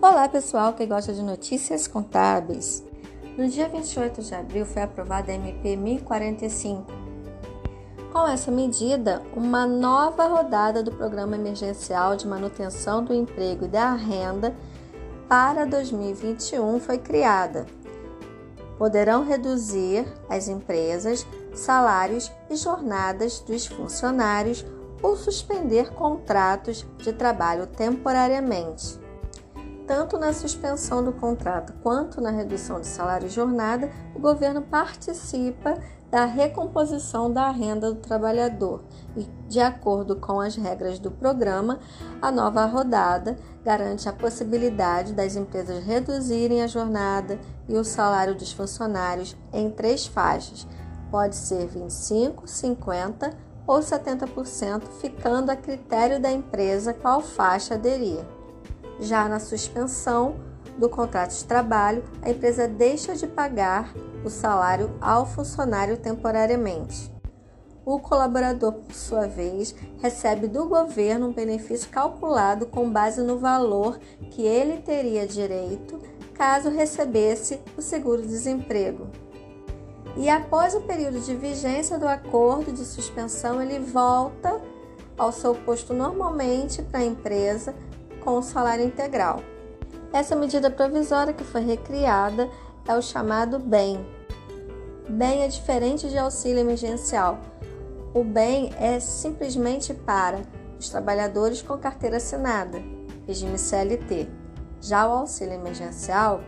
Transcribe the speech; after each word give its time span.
Olá, 0.00 0.28
pessoal 0.28 0.74
que 0.74 0.86
gosta 0.86 1.12
de 1.12 1.20
notícias 1.20 1.88
contábeis. 1.88 2.84
No 3.36 3.48
dia 3.48 3.68
28 3.68 4.22
de 4.22 4.32
abril 4.32 4.64
foi 4.64 4.82
aprovada 4.82 5.32
a 5.32 5.34
MP 5.34 5.74
1045. 5.74 6.86
Com 8.12 8.28
essa 8.28 8.48
medida, 8.48 9.20
uma 9.34 9.66
nova 9.66 10.28
rodada 10.28 10.84
do 10.84 10.92
Programa 10.92 11.34
Emergencial 11.34 12.14
de 12.14 12.28
Manutenção 12.28 13.02
do 13.02 13.12
Emprego 13.12 13.64
e 13.64 13.68
da 13.68 13.92
Renda 13.94 14.54
para 15.28 15.64
2021 15.64 16.78
foi 16.78 16.98
criada. 16.98 17.66
Poderão 18.78 19.24
reduzir 19.24 20.06
as 20.30 20.46
empresas 20.46 21.26
salários 21.52 22.30
e 22.48 22.54
jornadas 22.54 23.40
dos 23.40 23.66
funcionários 23.66 24.64
ou 25.02 25.16
suspender 25.16 25.92
contratos 25.92 26.86
de 26.98 27.12
trabalho 27.12 27.66
temporariamente. 27.66 29.07
Tanto 29.88 30.18
na 30.18 30.34
suspensão 30.34 31.02
do 31.02 31.14
contrato 31.14 31.72
quanto 31.82 32.20
na 32.20 32.30
redução 32.30 32.78
de 32.78 32.86
salário 32.86 33.26
e 33.26 33.30
jornada, 33.30 33.90
o 34.14 34.18
governo 34.18 34.60
participa 34.60 35.78
da 36.10 36.26
recomposição 36.26 37.32
da 37.32 37.50
renda 37.50 37.90
do 37.90 37.98
trabalhador 37.98 38.84
e, 39.16 39.26
de 39.48 39.60
acordo 39.60 40.14
com 40.16 40.40
as 40.40 40.56
regras 40.56 40.98
do 40.98 41.10
programa, 41.10 41.78
a 42.20 42.30
nova 42.30 42.66
rodada 42.66 43.38
garante 43.64 44.06
a 44.10 44.12
possibilidade 44.12 45.14
das 45.14 45.36
empresas 45.36 45.82
reduzirem 45.82 46.62
a 46.62 46.66
jornada 46.66 47.38
e 47.66 47.74
o 47.74 47.82
salário 47.82 48.34
dos 48.34 48.52
funcionários 48.52 49.34
em 49.54 49.70
três 49.70 50.06
faixas. 50.06 50.66
Pode 51.10 51.34
ser 51.34 51.66
25, 51.66 52.46
50 52.46 53.30
ou 53.66 53.80
70%, 53.80 54.82
ficando 55.00 55.50
a 55.50 55.56
critério 55.56 56.20
da 56.20 56.30
empresa 56.30 56.92
qual 56.92 57.22
faixa 57.22 57.74
aderir. 57.74 58.37
Já 59.00 59.28
na 59.28 59.38
suspensão 59.38 60.36
do 60.76 60.88
contrato 60.88 61.34
de 61.34 61.44
trabalho, 61.44 62.04
a 62.22 62.30
empresa 62.30 62.68
deixa 62.68 63.14
de 63.14 63.26
pagar 63.26 63.92
o 64.24 64.30
salário 64.30 64.96
ao 65.00 65.26
funcionário 65.26 65.96
temporariamente. 65.96 67.12
O 67.84 67.98
colaborador, 67.98 68.72
por 68.72 68.94
sua 68.94 69.26
vez, 69.26 69.74
recebe 69.98 70.46
do 70.46 70.68
governo 70.68 71.28
um 71.28 71.32
benefício 71.32 71.88
calculado 71.88 72.66
com 72.66 72.90
base 72.90 73.22
no 73.22 73.38
valor 73.38 73.98
que 74.30 74.42
ele 74.42 74.82
teria 74.82 75.26
direito 75.26 75.98
caso 76.34 76.68
recebesse 76.68 77.60
o 77.76 77.82
seguro-desemprego 77.82 79.08
e 80.18 80.28
após 80.28 80.74
o 80.74 80.80
período 80.80 81.20
de 81.20 81.32
vigência 81.36 81.96
do 81.96 82.08
acordo 82.08 82.72
de 82.72 82.84
suspensão, 82.84 83.62
ele 83.62 83.78
volta 83.78 84.60
ao 85.16 85.30
seu 85.30 85.54
posto 85.54 85.94
normalmente 85.94 86.82
para 86.82 87.00
a 87.00 87.04
empresa 87.04 87.72
com 88.28 88.40
o 88.40 88.42
salário 88.42 88.84
integral. 88.84 89.42
Essa 90.12 90.36
medida 90.36 90.70
provisória 90.70 91.32
que 91.32 91.42
foi 91.42 91.62
recriada 91.62 92.46
é 92.86 92.94
o 92.94 93.00
chamado 93.00 93.58
BEM. 93.58 94.06
BEM 95.08 95.44
é 95.44 95.48
diferente 95.48 96.10
de 96.10 96.18
auxílio 96.18 96.58
emergencial. 96.58 97.38
O 98.12 98.22
BEM 98.22 98.70
é 98.78 99.00
simplesmente 99.00 99.94
para 99.94 100.42
os 100.78 100.90
trabalhadores 100.90 101.62
com 101.62 101.78
carteira 101.78 102.18
assinada, 102.18 102.82
regime 103.26 103.56
CLT. 103.56 104.28
Já 104.78 105.08
o 105.08 105.20
auxílio 105.20 105.54
emergencial 105.54 106.42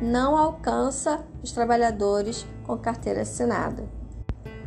não 0.00 0.36
alcança 0.36 1.24
os 1.40 1.52
trabalhadores 1.52 2.44
com 2.66 2.76
carteira 2.76 3.22
assinada. 3.22 3.84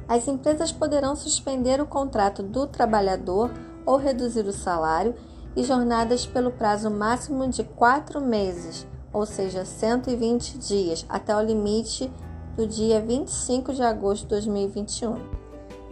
As 0.08 0.26
empresas 0.26 0.72
poderão 0.72 1.18
suspender 1.18 1.82
o 1.82 1.86
contrato 1.86 2.42
do 2.42 2.66
trabalhador 2.66 3.52
ou 3.86 3.98
reduzir 3.98 4.46
o 4.46 4.54
salário 4.54 5.14
e 5.56 5.64
jornadas 5.64 6.26
pelo 6.26 6.52
prazo 6.52 6.90
máximo 6.92 7.48
de 7.48 7.64
quatro 7.64 8.20
meses, 8.20 8.86
ou 9.14 9.26
seja, 9.26 9.64
120 9.64 10.58
dias, 10.58 11.06
até 11.08 11.36
o 11.36 11.42
limite 11.42 12.12
do 12.56 12.68
dia 12.68 13.02
25 13.02 13.74
de 13.74 13.82
agosto 13.82 14.24
de 14.24 14.30
2021. 14.30 15.46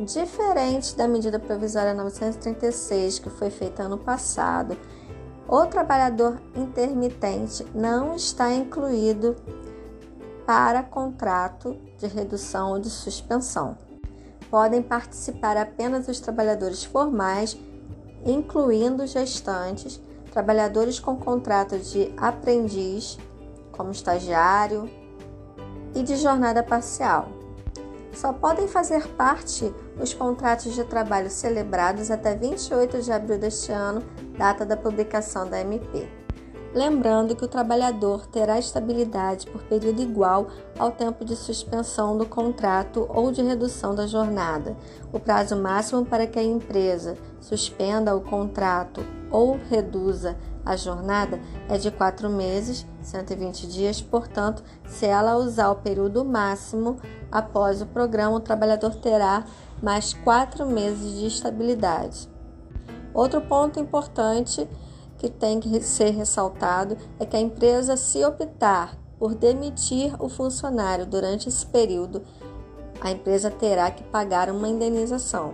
Diferente 0.05 0.95
da 0.95 1.07
medida 1.07 1.39
provisória 1.39 1.93
936, 1.93 3.19
que 3.19 3.29
foi 3.29 3.49
feita 3.49 3.83
ano 3.83 3.97
passado, 3.97 4.75
o 5.47 5.65
trabalhador 5.65 6.41
intermitente 6.55 7.65
não 7.75 8.15
está 8.15 8.51
incluído 8.51 9.35
para 10.45 10.83
contrato 10.83 11.77
de 11.97 12.07
redução 12.07 12.71
ou 12.71 12.79
de 12.79 12.89
suspensão. 12.89 13.77
Podem 14.49 14.81
participar 14.81 15.57
apenas 15.57 16.07
os 16.07 16.19
trabalhadores 16.19 16.83
formais, 16.83 17.57
incluindo 18.25 19.05
gestantes, 19.05 20.01
trabalhadores 20.31 20.99
com 20.99 21.15
contrato 21.15 21.77
de 21.77 22.13
aprendiz, 22.17 23.17
como 23.71 23.91
estagiário, 23.91 24.89
e 25.95 26.01
de 26.01 26.15
jornada 26.15 26.63
parcial. 26.63 27.29
Só 28.13 28.31
podem 28.33 28.67
fazer 28.67 29.07
parte 29.09 29.73
os 29.99 30.13
contratos 30.13 30.73
de 30.73 30.83
trabalho 30.83 31.29
celebrados 31.29 32.09
até 32.09 32.35
28 32.35 33.01
de 33.01 33.11
abril 33.11 33.39
deste 33.39 33.71
ano, 33.71 34.03
data 34.37 34.65
da 34.65 34.77
publicação 34.77 35.49
da 35.49 35.59
MP 35.61 36.22
lembrando 36.73 37.35
que 37.35 37.45
o 37.45 37.47
trabalhador 37.47 38.25
terá 38.25 38.57
estabilidade 38.57 39.45
por 39.47 39.61
período 39.63 40.01
igual 40.01 40.47
ao 40.77 40.91
tempo 40.91 41.23
de 41.23 41.35
suspensão 41.35 42.17
do 42.17 42.25
contrato 42.25 43.05
ou 43.09 43.31
de 43.31 43.41
redução 43.41 43.93
da 43.93 44.07
jornada. 44.07 44.75
O 45.11 45.19
prazo 45.19 45.55
máximo 45.55 46.05
para 46.05 46.25
que 46.25 46.39
a 46.39 46.43
empresa 46.43 47.15
suspenda 47.39 48.15
o 48.15 48.21
contrato 48.21 49.05
ou 49.29 49.59
reduza 49.69 50.35
a 50.65 50.75
jornada 50.75 51.39
é 51.69 51.77
de 51.77 51.91
quatro 51.91 52.29
meses, 52.29 52.85
120 53.01 53.67
dias, 53.67 54.01
portanto, 54.01 54.63
se 54.85 55.05
ela 55.05 55.35
usar 55.35 55.69
o 55.69 55.75
período 55.75 56.23
máximo 56.23 56.97
após 57.31 57.81
o 57.81 57.85
programa, 57.85 58.37
o 58.37 58.39
trabalhador 58.39 58.95
terá 58.95 59.43
mais 59.81 60.13
quatro 60.13 60.65
meses 60.65 61.19
de 61.19 61.27
estabilidade. 61.27 62.29
Outro 63.13 63.41
ponto 63.41 63.79
importante 63.79 64.67
que 65.23 65.29
tem 65.29 65.57
que 65.57 65.81
ser 65.81 66.09
ressaltado 66.09 66.97
é 67.17 67.25
que 67.25 67.37
a 67.37 67.39
empresa, 67.39 67.95
se 67.95 68.25
optar 68.25 68.97
por 69.17 69.33
demitir 69.33 70.13
o 70.21 70.27
funcionário 70.27 71.05
durante 71.05 71.47
esse 71.47 71.65
período, 71.65 72.21
a 72.99 73.09
empresa 73.09 73.49
terá 73.49 73.89
que 73.89 74.03
pagar 74.03 74.49
uma 74.49 74.67
indenização. 74.67 75.53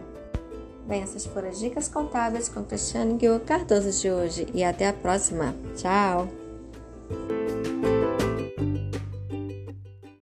Bem, 0.87 1.03
essas 1.03 1.27
foram 1.27 1.49
as 1.49 1.59
dicas 1.59 1.87
contábeis 1.87 2.49
com 2.49 2.63
Cristiane 2.63 3.13
Guilherme 3.13 3.45
Cardoso 3.45 3.91
de 3.91 4.09
hoje 4.09 4.47
e 4.55 4.63
até 4.63 4.87
a 4.87 4.93
próxima. 4.93 5.53
Tchau! 5.75 6.27